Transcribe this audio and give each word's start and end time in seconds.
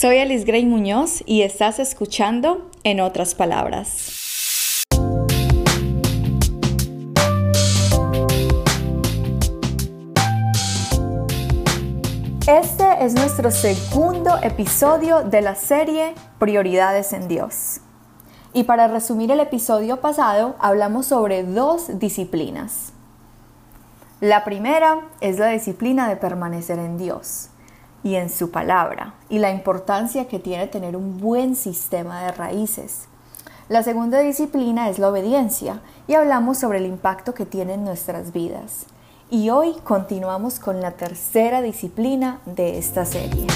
Soy 0.00 0.16
Alice 0.16 0.46
Gray 0.46 0.64
Muñoz 0.64 1.22
y 1.26 1.42
estás 1.42 1.78
escuchando 1.78 2.70
En 2.84 3.00
otras 3.00 3.34
palabras. 3.34 4.86
Este 12.46 13.04
es 13.04 13.12
nuestro 13.12 13.50
segundo 13.50 14.38
episodio 14.42 15.22
de 15.22 15.42
la 15.42 15.54
serie 15.54 16.14
Prioridades 16.38 17.12
en 17.12 17.28
Dios. 17.28 17.80
Y 18.54 18.64
para 18.64 18.88
resumir 18.88 19.30
el 19.30 19.40
episodio 19.40 20.00
pasado, 20.00 20.56
hablamos 20.60 21.04
sobre 21.04 21.44
dos 21.44 21.98
disciplinas. 21.98 22.94
La 24.22 24.44
primera 24.44 25.10
es 25.20 25.38
la 25.38 25.48
disciplina 25.48 26.08
de 26.08 26.16
permanecer 26.16 26.78
en 26.78 26.96
Dios 26.96 27.49
y 28.02 28.14
en 28.14 28.30
su 28.30 28.50
palabra 28.50 29.14
y 29.28 29.38
la 29.38 29.50
importancia 29.50 30.28
que 30.28 30.38
tiene 30.38 30.66
tener 30.66 30.96
un 30.96 31.18
buen 31.20 31.56
sistema 31.56 32.22
de 32.22 32.32
raíces. 32.32 33.06
La 33.68 33.82
segunda 33.82 34.18
disciplina 34.18 34.88
es 34.88 34.98
la 34.98 35.08
obediencia 35.08 35.80
y 36.08 36.14
hablamos 36.14 36.58
sobre 36.58 36.78
el 36.78 36.86
impacto 36.86 37.34
que 37.34 37.46
tiene 37.46 37.74
en 37.74 37.84
nuestras 37.84 38.32
vidas. 38.32 38.86
Y 39.30 39.50
hoy 39.50 39.74
continuamos 39.84 40.58
con 40.58 40.80
la 40.80 40.90
tercera 40.92 41.62
disciplina 41.62 42.40
de 42.46 42.78
esta 42.78 43.04
serie. 43.04 43.46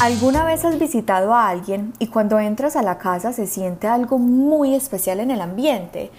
¿Alguna 0.00 0.44
vez 0.44 0.64
has 0.64 0.78
visitado 0.78 1.34
a 1.34 1.48
alguien 1.48 1.92
y 1.98 2.06
cuando 2.06 2.40
entras 2.40 2.74
a 2.74 2.82
la 2.82 2.98
casa 2.98 3.34
se 3.34 3.46
siente 3.46 3.86
algo 3.86 4.18
muy 4.18 4.74
especial 4.74 5.20
en 5.20 5.30
el 5.30 5.42
ambiente? 5.42 6.10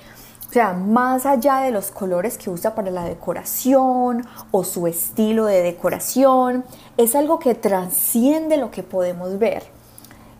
O 0.51 0.53
sea, 0.53 0.73
más 0.73 1.25
allá 1.25 1.59
de 1.59 1.71
los 1.71 1.91
colores 1.91 2.37
que 2.37 2.49
usa 2.49 2.75
para 2.75 2.91
la 2.91 3.05
decoración 3.05 4.27
o 4.51 4.65
su 4.65 4.85
estilo 4.85 5.45
de 5.45 5.61
decoración, 5.61 6.65
es 6.97 7.15
algo 7.15 7.39
que 7.39 7.55
trasciende 7.55 8.57
lo 8.57 8.69
que 8.69 8.83
podemos 8.83 9.39
ver. 9.39 9.63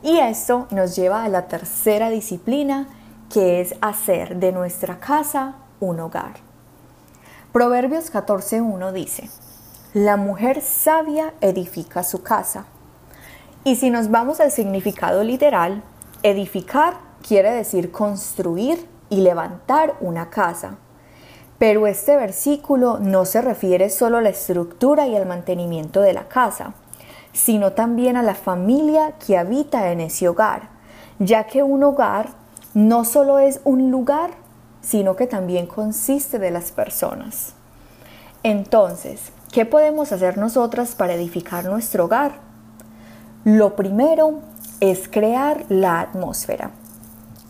Y 0.04 0.20
esto 0.20 0.68
nos 0.70 0.98
lleva 0.98 1.24
a 1.24 1.30
la 1.30 1.48
tercera 1.48 2.10
disciplina, 2.10 2.90
que 3.32 3.62
es 3.62 3.74
hacer 3.80 4.36
de 4.36 4.52
nuestra 4.52 5.00
casa 5.00 5.56
un 5.80 6.02
hogar. 6.02 6.34
Proverbios 7.54 8.12
14.1 8.12 8.92
dice, 8.92 9.30
La 9.94 10.18
mujer 10.18 10.62
sabia 10.62 11.34
edifica 11.40 12.04
su 12.04 12.22
casa 12.22 12.66
y 13.64 13.78
si 13.78 13.90
nos 13.90 14.12
vamos 14.12 14.42
al 14.42 14.52
significado 14.52 15.24
literal, 15.24 15.84
edificar 16.22 16.96
quiere 17.26 17.52
decir 17.52 17.94
construir 17.94 18.92
y 19.12 19.18
levantar 19.18 19.98
una 20.00 20.32
casa. 20.32 20.78
Pero 21.60 21.86
este 21.86 22.16
versículo 22.16 22.98
no 23.00 23.26
se 23.26 23.42
refiere 23.42 23.92
solo 23.92 24.18
a 24.18 24.22
la 24.22 24.30
estructura 24.30 25.06
y 25.06 25.16
al 25.16 25.28
mantenimiento 25.28 26.02
de 26.02 26.14
la 26.14 26.28
casa, 26.28 26.74
sino 27.34 27.74
también 27.74 28.18
a 28.18 28.24
la 28.24 28.34
familia 28.34 29.14
que 29.24 29.38
habita 29.38 29.92
en 29.92 30.00
ese 30.00 30.28
hogar, 30.28 30.70
ya 31.20 31.44
que 31.44 31.62
un 31.62 31.84
hogar 31.84 32.30
no 32.74 33.06
solo 33.06 33.38
es 33.38 33.62
un 33.64 33.92
lugar, 33.92 34.32
sino 34.82 35.16
que 35.16 35.28
también 35.28 35.68
consiste 35.68 36.40
de 36.40 36.50
las 36.50 36.72
personas. 36.72 37.54
Entonces, 38.44 39.34
¿qué 39.52 39.66
podemos 39.66 40.12
hacer 40.12 40.38
nosotras 40.38 40.96
para 40.96 41.14
edificar 41.14 41.66
nuestro 41.66 42.06
hogar? 42.06 42.40
Lo 43.44 43.76
primero 43.76 44.40
es 44.80 45.08
crear 45.08 45.66
la 45.70 46.00
atmósfera. 46.00 46.72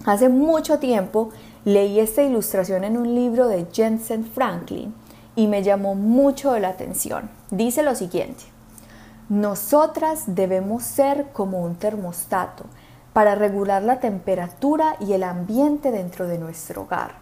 Hace 0.06 0.30
mucho 0.30 0.80
tiempo 0.80 1.30
leí 1.64 2.00
esta 2.00 2.24
ilustración 2.24 2.84
en 2.84 2.98
un 2.98 3.14
libro 3.14 3.48
de 3.48 3.68
Jensen 3.72 4.26
Franklin 4.26 4.96
y 5.36 5.46
me 5.48 5.62
llamó 5.62 5.94
mucho 5.94 6.58
la 6.58 6.70
atención. 6.70 7.30
Dice 7.52 7.84
lo 7.84 7.94
siguiente, 7.94 8.44
nosotras 9.30 10.24
debemos 10.25 10.84
ser 10.84 11.28
como 11.34 11.62
un 11.62 11.75
termostato 11.75 12.66
para 13.14 13.36
regular 13.36 13.84
la 13.84 14.00
temperatura 14.00 14.96
y 15.00 15.14
el 15.14 15.24
ambiente 15.24 15.92
dentro 15.92 16.28
de 16.28 16.40
nuestro 16.40 16.84
hogar 16.84 17.16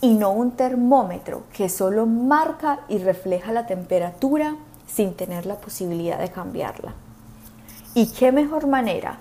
y 0.00 0.14
no 0.14 0.30
un 0.30 0.52
termómetro 0.52 1.42
que 1.52 1.68
solo 1.68 2.06
marca 2.06 2.80
y 2.88 2.98
refleja 2.98 3.52
la 3.52 3.66
temperatura 3.66 4.56
sin 4.86 5.14
tener 5.14 5.46
la 5.46 5.56
posibilidad 5.56 6.18
de 6.18 6.30
cambiarla. 6.30 6.94
Y 7.94 8.06
qué 8.06 8.30
mejor 8.30 8.68
manera 8.68 9.18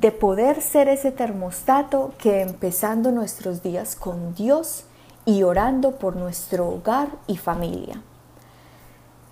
de 0.00 0.12
poder 0.12 0.60
ser 0.60 0.88
ese 0.88 1.10
termostato 1.10 2.12
que 2.18 2.42
empezando 2.42 3.12
nuestros 3.12 3.62
días 3.62 3.96
con 3.96 4.34
Dios 4.34 4.84
y 5.24 5.42
orando 5.42 5.92
por 5.92 6.16
nuestro 6.16 6.68
hogar 6.68 7.08
y 7.26 7.38
familia. 7.38 8.02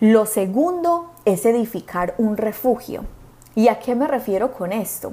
Lo 0.01 0.25
segundo 0.25 1.11
es 1.27 1.45
edificar 1.45 2.15
un 2.17 2.39
refugio. 2.39 3.05
¿Y 3.55 3.69
a 3.69 3.79
qué 3.79 3.95
me 3.95 4.07
refiero 4.07 4.53
con 4.53 4.73
esto? 4.73 5.13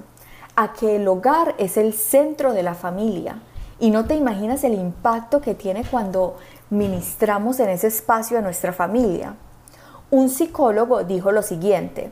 A 0.55 0.71
que 0.71 0.95
el 0.95 1.07
hogar 1.09 1.53
es 1.57 1.75
el 1.75 1.93
centro 1.93 2.53
de 2.53 2.63
la 2.63 2.73
familia 2.73 3.41
y 3.77 3.91
no 3.91 4.05
te 4.05 4.15
imaginas 4.15 4.63
el 4.63 4.75
impacto 4.75 5.41
que 5.41 5.53
tiene 5.53 5.83
cuando 5.83 6.37
ministramos 6.69 7.59
en 7.59 7.69
ese 7.69 7.87
espacio 7.87 8.37
a 8.37 8.41
nuestra 8.41 8.71
familia. 8.71 9.35
Un 10.11 10.29
psicólogo 10.29 11.03
dijo 11.03 11.33
lo 11.33 11.41
siguiente, 11.41 12.09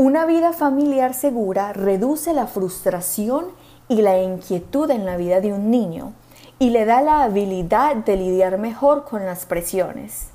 una 0.00 0.24
vida 0.24 0.54
familiar 0.54 1.12
segura 1.12 1.74
reduce 1.74 2.32
la 2.32 2.46
frustración 2.46 3.48
y 3.86 4.00
la 4.00 4.18
inquietud 4.22 4.90
en 4.90 5.04
la 5.04 5.18
vida 5.18 5.42
de 5.42 5.52
un 5.52 5.70
niño 5.70 6.14
y 6.58 6.70
le 6.70 6.86
da 6.86 7.02
la 7.02 7.22
habilidad 7.22 7.96
de 7.96 8.16
lidiar 8.16 8.56
mejor 8.56 9.04
con 9.04 9.26
las 9.26 9.44
presiones. 9.44 10.28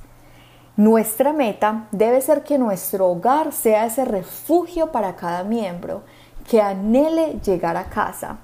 Nuestra 0.77 1.33
meta 1.33 1.87
debe 1.91 2.21
ser 2.21 2.43
que 2.43 2.59
nuestro 2.59 3.07
hogar 3.07 3.53
sea 3.53 3.87
ese 3.87 4.05
refugio 4.05 4.91
para 4.91 5.15
cada 5.15 5.43
miembro 5.43 6.03
que 6.47 6.61
anhele 6.61 7.39
llegar 7.43 7.75
a 7.75 7.85
casa. 7.85 8.37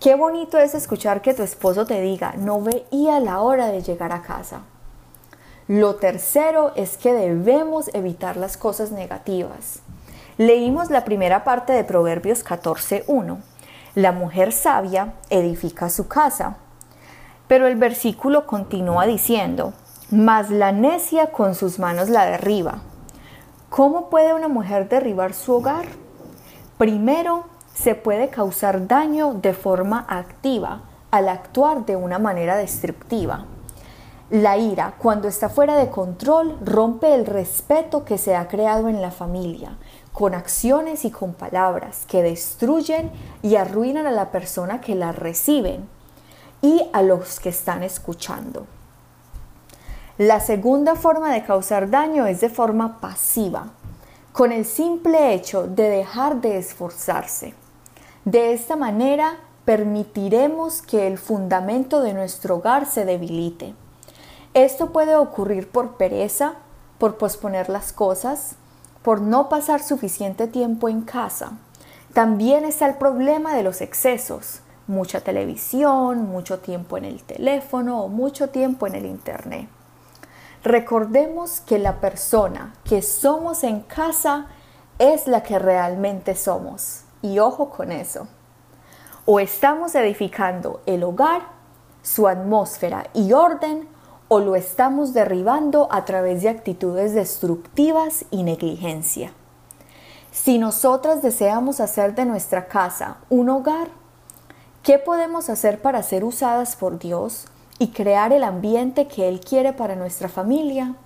Qué 0.00 0.16
bonito 0.16 0.58
es 0.58 0.74
escuchar 0.74 1.22
que 1.22 1.34
tu 1.34 1.44
esposo 1.44 1.86
te 1.86 2.00
diga, 2.00 2.34
no 2.36 2.60
veía 2.60 3.20
la 3.20 3.42
hora 3.42 3.68
de 3.68 3.80
llegar 3.80 4.10
a 4.10 4.22
casa. 4.22 4.62
Lo 5.68 5.94
tercero 5.94 6.72
es 6.74 6.96
que 6.96 7.14
debemos 7.14 7.94
evitar 7.94 8.36
las 8.36 8.56
cosas 8.56 8.90
negativas. 8.90 9.83
Leímos 10.36 10.90
la 10.90 11.04
primera 11.04 11.44
parte 11.44 11.72
de 11.72 11.84
Proverbios 11.84 12.44
14.1. 12.44 13.38
La 13.94 14.10
mujer 14.10 14.50
sabia 14.50 15.14
edifica 15.30 15.88
su 15.90 16.08
casa. 16.08 16.56
Pero 17.46 17.68
el 17.68 17.76
versículo 17.76 18.44
continúa 18.44 19.06
diciendo, 19.06 19.74
mas 20.10 20.50
la 20.50 20.72
necia 20.72 21.28
con 21.28 21.54
sus 21.54 21.78
manos 21.78 22.08
la 22.08 22.24
derriba. 22.24 22.82
¿Cómo 23.70 24.10
puede 24.10 24.34
una 24.34 24.48
mujer 24.48 24.88
derribar 24.88 25.34
su 25.34 25.52
hogar? 25.52 25.86
Primero, 26.78 27.44
se 27.72 27.94
puede 27.94 28.28
causar 28.28 28.88
daño 28.88 29.34
de 29.34 29.54
forma 29.54 30.04
activa 30.08 30.82
al 31.12 31.28
actuar 31.28 31.86
de 31.86 31.94
una 31.94 32.18
manera 32.18 32.56
destructiva. 32.56 33.46
La 34.30 34.56
ira, 34.56 34.94
cuando 34.98 35.28
está 35.28 35.48
fuera 35.48 35.76
de 35.76 35.90
control, 35.90 36.58
rompe 36.64 37.14
el 37.14 37.24
respeto 37.24 38.04
que 38.04 38.18
se 38.18 38.34
ha 38.34 38.48
creado 38.48 38.88
en 38.88 39.02
la 39.02 39.10
familia, 39.10 39.76
con 40.14 40.32
acciones 40.32 41.04
y 41.04 41.10
con 41.10 41.34
palabras 41.34 42.04
que 42.06 42.22
destruyen 42.22 43.10
y 43.42 43.56
arruinan 43.56 44.06
a 44.06 44.12
la 44.12 44.30
persona 44.30 44.80
que 44.80 44.94
la 44.94 45.10
reciben 45.10 45.88
y 46.62 46.88
a 46.92 47.02
los 47.02 47.40
que 47.40 47.48
están 47.48 47.82
escuchando. 47.82 48.64
La 50.16 50.38
segunda 50.38 50.94
forma 50.94 51.32
de 51.32 51.42
causar 51.42 51.90
daño 51.90 52.26
es 52.26 52.40
de 52.40 52.48
forma 52.48 53.00
pasiva, 53.00 53.70
con 54.32 54.52
el 54.52 54.64
simple 54.64 55.34
hecho 55.34 55.66
de 55.66 55.88
dejar 55.90 56.40
de 56.40 56.58
esforzarse. 56.58 57.52
De 58.24 58.52
esta 58.52 58.76
manera 58.76 59.40
permitiremos 59.64 60.80
que 60.80 61.08
el 61.08 61.18
fundamento 61.18 62.00
de 62.00 62.14
nuestro 62.14 62.58
hogar 62.58 62.86
se 62.86 63.04
debilite. 63.04 63.74
Esto 64.54 64.92
puede 64.92 65.16
ocurrir 65.16 65.68
por 65.68 65.96
pereza, 65.96 66.54
por 66.98 67.18
posponer 67.18 67.68
las 67.68 67.92
cosas, 67.92 68.54
por 69.04 69.20
no 69.20 69.50
pasar 69.50 69.82
suficiente 69.82 70.48
tiempo 70.48 70.88
en 70.88 71.02
casa. 71.02 71.52
También 72.14 72.64
está 72.64 72.86
el 72.86 72.94
problema 72.94 73.54
de 73.54 73.62
los 73.62 73.82
excesos, 73.82 74.60
mucha 74.86 75.20
televisión, 75.20 76.26
mucho 76.26 76.60
tiempo 76.60 76.96
en 76.96 77.04
el 77.04 77.22
teléfono 77.22 78.02
o 78.02 78.08
mucho 78.08 78.48
tiempo 78.48 78.86
en 78.86 78.94
el 78.94 79.04
Internet. 79.04 79.68
Recordemos 80.62 81.60
que 81.60 81.78
la 81.78 82.00
persona 82.00 82.72
que 82.82 83.02
somos 83.02 83.62
en 83.62 83.80
casa 83.80 84.46
es 84.98 85.26
la 85.26 85.42
que 85.42 85.58
realmente 85.58 86.34
somos. 86.34 87.02
Y 87.20 87.38
ojo 87.40 87.68
con 87.68 87.92
eso. 87.92 88.26
O 89.26 89.38
estamos 89.38 89.94
edificando 89.94 90.80
el 90.86 91.04
hogar, 91.04 91.42
su 92.02 92.26
atmósfera 92.26 93.08
y 93.12 93.34
orden, 93.34 93.86
o 94.28 94.40
lo 94.40 94.56
estamos 94.56 95.12
derribando 95.12 95.88
a 95.90 96.04
través 96.04 96.42
de 96.42 96.48
actitudes 96.48 97.14
destructivas 97.14 98.24
y 98.30 98.42
negligencia. 98.42 99.32
Si 100.30 100.58
nosotras 100.58 101.22
deseamos 101.22 101.80
hacer 101.80 102.14
de 102.14 102.24
nuestra 102.24 102.66
casa 102.66 103.18
un 103.30 103.48
hogar, 103.48 103.88
¿qué 104.82 104.98
podemos 104.98 105.48
hacer 105.48 105.80
para 105.80 106.02
ser 106.02 106.24
usadas 106.24 106.76
por 106.76 106.98
Dios 106.98 107.46
y 107.78 107.88
crear 107.88 108.32
el 108.32 108.42
ambiente 108.44 109.06
que 109.06 109.28
Él 109.28 109.40
quiere 109.40 109.72
para 109.72 109.96
nuestra 109.96 110.28
familia? 110.28 110.96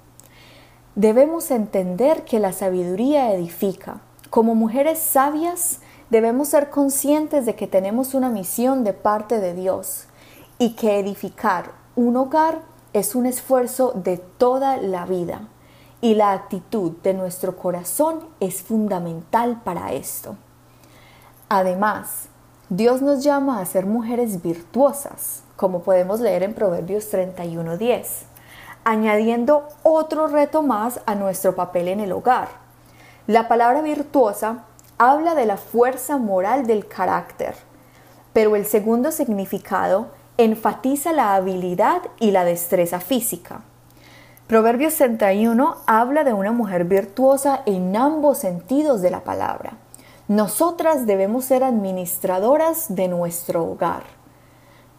debemos 0.99 1.53
entender 1.53 2.25
que 2.25 2.41
la 2.41 2.53
sabiduría 2.53 3.33
edifica. 3.33 4.01
Como 4.31 4.57
mujeres 4.57 4.99
sabias, 4.99 5.79
debemos 6.11 6.49
ser 6.49 6.71
conscientes 6.71 7.47
de 7.47 7.55
que 7.55 7.69
tenemos 7.69 8.15
una 8.15 8.31
misión 8.31 8.83
de 8.83 8.95
parte 8.95 9.39
de 9.39 9.55
Dios 9.55 10.07
y 10.59 10.71
que 10.71 10.99
edificar 10.99 11.71
un 11.95 12.17
hogar 12.17 12.63
es 12.93 13.15
un 13.15 13.27
esfuerzo 13.27 13.93
de 13.95 14.19
toda 14.19 14.77
la 14.77 15.05
vida 15.07 15.49
y 16.01 16.15
la 16.15 16.33
actitud 16.33 16.93
de 17.03 17.15
nuestro 17.15 17.57
corazón 17.57 18.21
es 18.41 18.63
fundamental 18.63 19.61
para 19.65 19.93
esto. 19.93 20.37
Además, 21.49 22.29
Dios 22.69 23.03
nos 23.03 23.25
llama 23.25 23.61
a 23.61 23.67
ser 23.67 23.87
mujeres 23.87 24.43
virtuosas, 24.43 25.43
como 25.57 25.81
podemos 25.83 26.21
leer 26.21 26.43
en 26.43 26.55
Proverbios 26.55 27.11
31:10, 27.11 28.27
añadiendo 28.85 29.69
otro 29.83 30.29
reto 30.29 30.63
más 30.63 31.01
a 31.07 31.15
nuestro 31.15 31.57
papel 31.57 31.89
en 31.89 32.01
el 32.01 32.13
hogar. 32.13 32.49
La 33.27 33.49
palabra 33.49 33.83
virtuosa 33.83 34.65
habla 34.99 35.35
de 35.35 35.47
la 35.47 35.57
fuerza 35.57 36.19
moral 36.19 36.67
del 36.67 36.87
carácter, 36.87 37.55
pero 38.33 38.57
el 38.57 38.67
segundo 38.67 39.13
significado 39.13 40.09
enfatiza 40.39 41.13
la 41.13 41.35
habilidad 41.35 42.03
y 42.21 42.31
la 42.31 42.45
destreza 42.45 43.01
física. 43.01 43.63
Proverbios 44.47 44.95
61 44.95 45.77
habla 45.87 46.25
de 46.25 46.33
una 46.33 46.53
mujer 46.53 46.85
virtuosa 46.85 47.63
en 47.67 47.95
ambos 47.97 48.39
sentidos 48.39 49.03
de 49.03 49.11
la 49.11 49.25
palabra. 49.25 49.75
Nosotras 50.29 51.07
debemos 51.07 51.45
ser 51.45 51.65
administradoras 51.65 52.87
de 52.95 53.09
nuestro 53.09 53.65
hogar. 53.65 54.05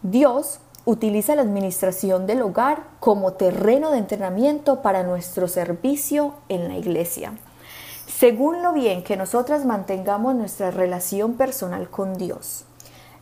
Dios 0.02 0.60
utiliza 0.84 1.34
la 1.34 1.42
administración 1.42 2.26
del 2.26 2.42
hogar 2.42 2.84
como 3.00 3.32
terreno 3.32 3.90
de 3.90 3.98
entrenamiento 3.98 4.82
para 4.82 5.02
nuestro 5.02 5.48
servicio 5.48 6.34
en 6.48 6.68
la 6.68 6.76
iglesia. 6.76 7.32
Según 8.06 8.62
lo 8.62 8.72
bien 8.72 9.02
que 9.02 9.16
nosotras 9.16 9.64
mantengamos 9.64 10.34
nuestra 10.34 10.70
relación 10.70 11.34
personal 11.34 11.88
con 11.88 12.14
Dios, 12.14 12.66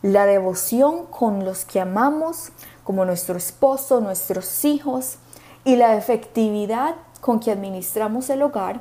la 0.01 0.25
devoción 0.25 1.05
con 1.05 1.43
los 1.45 1.65
que 1.65 1.79
amamos, 1.79 2.51
como 2.83 3.05
nuestro 3.05 3.37
esposo, 3.37 3.99
nuestros 4.01 4.65
hijos, 4.65 5.17
y 5.63 5.75
la 5.75 5.95
efectividad 5.95 6.95
con 7.21 7.39
que 7.39 7.51
administramos 7.51 8.29
el 8.29 8.41
hogar, 8.41 8.79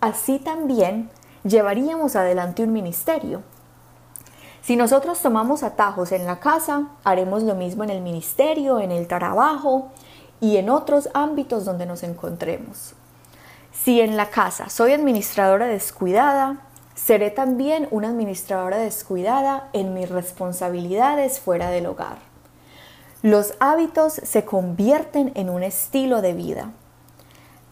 así 0.00 0.38
también 0.38 1.10
llevaríamos 1.44 2.14
adelante 2.16 2.62
un 2.62 2.72
ministerio. 2.72 3.42
Si 4.62 4.76
nosotros 4.76 5.20
tomamos 5.20 5.62
atajos 5.62 6.12
en 6.12 6.26
la 6.26 6.38
casa, 6.38 6.88
haremos 7.02 7.42
lo 7.42 7.54
mismo 7.54 7.82
en 7.82 7.90
el 7.90 8.02
ministerio, 8.02 8.78
en 8.78 8.92
el 8.92 9.08
trabajo 9.08 9.88
y 10.40 10.58
en 10.58 10.68
otros 10.68 11.08
ámbitos 11.14 11.64
donde 11.64 11.86
nos 11.86 12.02
encontremos. 12.02 12.94
Si 13.72 14.00
en 14.00 14.16
la 14.16 14.28
casa 14.28 14.68
soy 14.68 14.92
administradora 14.92 15.66
descuidada, 15.66 16.58
seré 17.04 17.30
también 17.30 17.88
una 17.90 18.08
administradora 18.08 18.78
descuidada 18.78 19.68
en 19.72 19.94
mis 19.94 20.08
responsabilidades 20.08 21.40
fuera 21.40 21.70
del 21.70 21.86
hogar. 21.86 22.18
Los 23.22 23.54
hábitos 23.58 24.12
se 24.12 24.44
convierten 24.44 25.32
en 25.34 25.50
un 25.50 25.62
estilo 25.62 26.20
de 26.20 26.34
vida. 26.34 26.72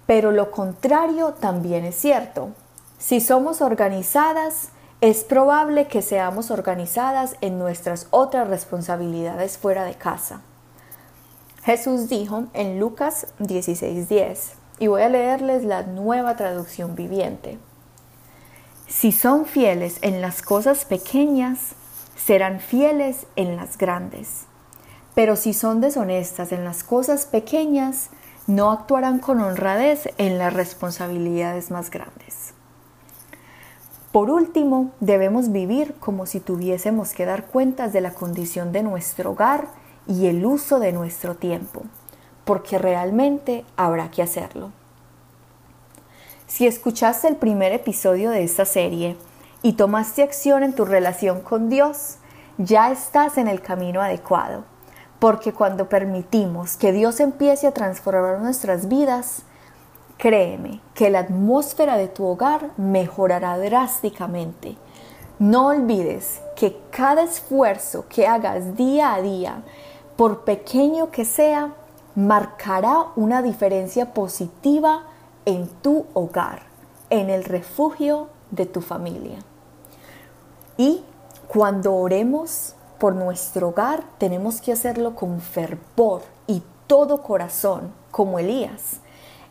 Pero 0.07 0.31
lo 0.31 0.51
contrario 0.51 1.35
también 1.35 1.85
es 1.85 1.97
cierto. 1.97 2.51
Si 2.99 3.21
somos 3.21 3.61
organizadas, 3.61 4.71
es 5.01 5.25
probable 5.25 5.87
que 5.87 6.03
seamos 6.03 6.51
organizadas 6.51 7.37
en 7.41 7.59
nuestras 7.59 8.09
otras 8.11 8.49
responsabilidades 8.49 9.59
fuera 9.59 9.85
de 9.85 9.95
casa. 9.95 10.41
Jesús 11.65 12.09
dijo 12.09 12.45
en 12.55 12.81
Lucas 12.81 13.27
16:10, 13.39 14.55
y 14.79 14.87
voy 14.87 15.03
a 15.03 15.09
leerles 15.09 15.65
la 15.65 15.83
nueva 15.83 16.37
traducción 16.37 16.95
viviente. 16.95 17.59
Si 18.89 19.13
son 19.13 19.45
fieles 19.45 19.99
en 20.01 20.23
las 20.23 20.41
cosas 20.41 20.87
pequeñas, 20.87 21.75
serán 22.17 22.59
fieles 22.59 23.27
en 23.37 23.55
las 23.55 23.77
grandes. 23.77 24.47
Pero 25.15 25.37
si 25.37 25.53
son 25.53 25.83
deshonestas 25.83 26.53
en 26.53 26.65
las 26.65 26.85
cosas 26.85 27.27
pequeñas, 27.27 28.09
no 28.47 28.71
actuarán 28.71 29.19
con 29.19 29.43
honradez 29.43 30.09
en 30.17 30.39
las 30.39 30.55
responsabilidades 30.55 31.71
más 31.71 31.91
grandes. 31.91 32.55
Por 34.11 34.31
último, 34.31 34.91
debemos 35.01 35.53
vivir 35.53 35.95
como 36.01 36.25
si 36.25 36.41
tuviésemos 36.41 37.13
que 37.13 37.27
dar 37.27 37.45
cuentas 37.45 37.93
de 37.93 38.01
la 38.01 38.15
condición 38.15 38.73
de 38.73 38.83
nuestro 38.83 39.33
hogar 39.33 39.69
y 40.07 40.29
el 40.29 40.47
uso 40.47 40.79
de 40.79 40.93
nuestro 40.93 41.37
tiempo, 41.37 41.83
porque 42.47 42.79
realmente 42.79 43.67
habrá 43.77 44.11
que 44.11 44.23
hacerlo. 44.23 44.73
Si 46.49 46.67
escuchaste 46.67 47.29
el 47.29 47.37
primer 47.37 47.73
episodio 47.73 48.31
de 48.31 48.43
esta 48.43 48.65
serie 48.65 49.17
y 49.63 49.75
tomaste 49.75 50.25
acción 50.25 50.65
en 50.65 50.75
tu 50.75 50.85
relación 50.85 51.41
con 51.41 51.69
Dios, 51.69 52.17
ya 52.57 52.91
estás 52.91 53.39
en 53.39 53.47
el 53.47 53.63
camino 53.63 54.03
adecuado 54.03 54.65
porque 55.19 55.53
cuando 55.53 55.89
permitimos 55.89 56.77
que 56.77 56.93
Dios 56.93 57.21
empiece 57.21 57.67
a 57.67 57.73
transformar 57.73 58.39
nuestras 58.39 58.89
vidas, 58.89 59.43
créeme 60.17 60.81
que 60.95 61.11
la 61.11 61.21
atmósfera 61.21 61.97
de 61.97 62.09
tu 62.09 62.25
hogar 62.25 62.71
mejorará 62.77 63.59
drásticamente. 63.59 64.77
No 65.39 65.69
olvides 65.69 66.41
que 66.57 66.81
cada 66.91 67.23
esfuerzo 67.23 68.07
que 68.09 68.27
hagas 68.27 68.77
día 68.77 69.15
a 69.15 69.23
día, 69.23 69.63
por 70.17 70.45
pequeño 70.45 71.11
que 71.11 71.25
sea, 71.25 71.75
marcará 72.15 73.07
una 73.15 73.43
diferencia 73.43 74.13
positiva 74.13 75.05
en 75.49 75.67
tu 75.67 76.05
hogar, 76.13 76.65
en 77.09 77.31
el 77.31 77.43
refugio 77.43 78.29
de 78.51 78.67
tu 78.67 78.83
familia. 78.83 79.39
Y 80.77 81.03
cuando 81.49 81.95
oremos, 81.95 82.75
por 82.99 83.15
nuestro 83.15 83.69
hogar, 83.69 84.05
tenemos 84.19 84.61
que 84.61 84.73
hacerlo 84.73 85.15
con 85.15 85.41
fervor 85.41 86.21
y 86.47 86.63
todo 86.87 87.23
corazón, 87.23 87.95
como 88.11 88.39
Elías. 88.39 89.01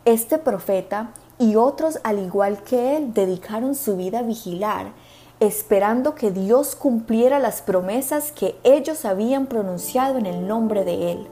Este 0.04 0.38
profeta 0.38 1.10
y 1.36 1.56
otros 1.56 1.98
al 2.04 2.20
igual 2.20 2.62
que 2.62 2.96
él 2.96 3.12
dedicaron 3.12 3.74
su 3.74 3.96
vida 3.96 4.20
a 4.20 4.22
vigilar, 4.22 4.92
esperando 5.40 6.14
que 6.14 6.30
Dios 6.30 6.76
cumpliera 6.76 7.40
las 7.40 7.60
promesas 7.60 8.30
que 8.30 8.56
ellos 8.62 9.04
habían 9.04 9.46
pronunciado 9.46 10.16
en 10.16 10.26
el 10.26 10.46
nombre 10.46 10.84
de 10.84 11.12
Él. 11.12 11.28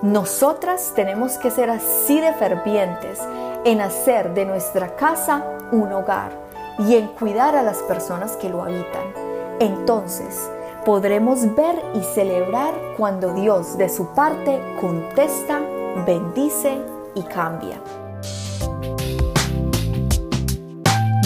Nosotras 0.00 0.92
tenemos 0.94 1.36
que 1.38 1.50
ser 1.50 1.68
así 1.68 2.20
de 2.20 2.32
fervientes 2.34 3.18
en 3.66 3.80
hacer 3.80 4.32
de 4.32 4.46
nuestra 4.46 4.94
casa 4.94 5.44
un 5.72 5.92
hogar 5.92 6.30
y 6.78 6.94
en 6.94 7.08
cuidar 7.08 7.56
a 7.56 7.62
las 7.62 7.78
personas 7.78 8.36
que 8.36 8.48
lo 8.48 8.62
habitan. 8.62 9.12
Entonces, 9.58 10.48
podremos 10.84 11.40
ver 11.56 11.74
y 11.94 12.02
celebrar 12.14 12.72
cuando 12.96 13.34
Dios 13.34 13.76
de 13.76 13.88
su 13.88 14.14
parte 14.14 14.60
contesta, 14.80 15.60
bendice 16.06 16.78
y 17.16 17.22
cambia. 17.22 17.80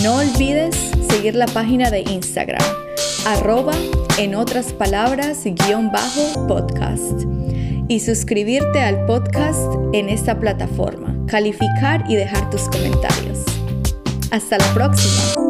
No 0.02 0.16
olvides 0.16 0.74
seguir 1.10 1.34
la 1.34 1.46
página 1.46 1.90
de 1.90 2.00
Instagram, 2.00 2.62
arroba 3.26 3.74
en 4.16 4.34
otras 4.34 4.72
palabras 4.72 5.44
guion 5.44 5.92
bajo 5.92 6.46
podcast 6.46 7.22
y 7.88 8.00
suscribirte 8.00 8.80
al 8.80 9.04
podcast 9.04 9.74
en 9.92 10.08
esta 10.08 10.38
plataforma, 10.38 11.09
calificar 11.30 12.04
y 12.08 12.16
dejar 12.16 12.50
tus 12.50 12.62
comentarios. 12.68 13.44
Hasta 14.30 14.58
la 14.58 14.74
próxima. 14.74 15.49